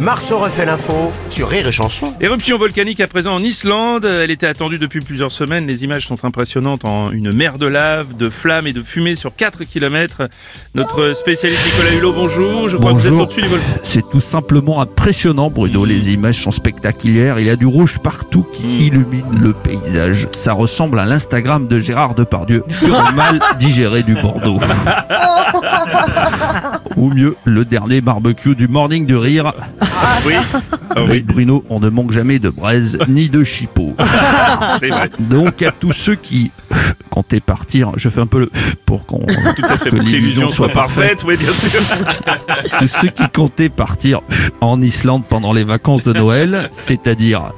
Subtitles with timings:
[0.00, 2.14] Marceau refait l'info sur Rire et Chanson.
[2.20, 4.04] Éruption volcanique à présent en Islande.
[4.04, 5.66] Elle était attendue depuis plusieurs semaines.
[5.66, 9.34] Les images sont impressionnantes en une mer de lave, de flammes et de fumée sur
[9.34, 10.28] 4 km.
[10.76, 12.68] Notre spécialiste Nicolas Hulot, bonjour.
[12.68, 13.24] Je crois que vous êtes Bonjour.
[13.26, 13.64] au-dessus du volcan.
[13.82, 15.84] C'est tout simplement impressionnant, Bruno.
[15.84, 17.40] Les images sont spectaculaires.
[17.40, 18.80] Il y a du rouge partout qui Mm.
[18.80, 20.28] illumine le paysage.
[20.32, 22.62] Ça ressemble à l'Instagram de Gérard Depardieu.
[23.16, 24.60] Mal digéré du Bordeaux.
[26.98, 29.52] Ou mieux, le dernier barbecue du morning du rire.
[30.26, 30.34] Oui,
[30.96, 33.94] Ah Avec oui, Bruno, on ne manque jamais de braise ni de chipot.
[34.80, 35.08] c'est vrai.
[35.20, 36.50] Donc à tous ceux qui
[37.08, 38.50] comptaient partir, je fais un peu le
[38.84, 41.18] pour qu'on que l'illusion soit parfaite.
[41.20, 41.80] parfaite, oui, bien sûr.
[42.80, 44.20] de ceux qui comptaient partir
[44.60, 47.52] en Islande pendant les vacances de Noël, c'est-à-dire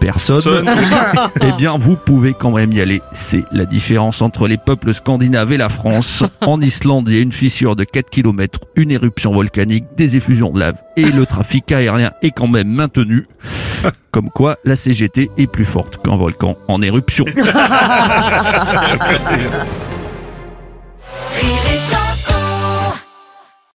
[0.00, 0.68] personne,
[1.40, 3.02] eh bien vous pouvez quand même y aller.
[3.12, 6.24] C'est la différence entre les peuples scandinaves et la France.
[6.42, 10.50] En Islande, il y a une fissure de 4 km, une éruption volcanique, des effusions
[10.50, 13.26] de lave et le trafic aérien est quand même maintenu.
[14.10, 17.24] Comme quoi, la CGT est plus forte qu'un volcan en éruption.